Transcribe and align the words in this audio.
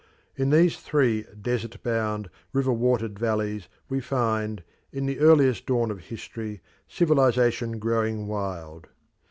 In 0.35 0.49
these 0.49 0.77
three 0.79 1.27
desert 1.39 1.83
bound, 1.83 2.31
river 2.53 2.73
watered 2.73 3.19
valleys 3.19 3.67
we 3.87 3.99
find, 4.01 4.63
in 4.91 5.05
the 5.05 5.19
earliest 5.19 5.67
dawn 5.67 5.91
of 5.91 5.99
history, 6.05 6.59
civilisation 6.87 7.77
growing 7.77 8.25
wild. 8.25 8.87